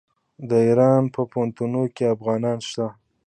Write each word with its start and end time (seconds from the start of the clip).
د 0.49 0.51
ایران 0.67 1.03
په 1.13 1.21
پوهنتونونو 1.31 1.81
کې 1.95 2.13
افغانان 2.15 2.57
شته. 2.67 2.87